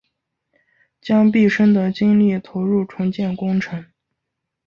[0.99, 3.85] 将毕生的精力投入重建工程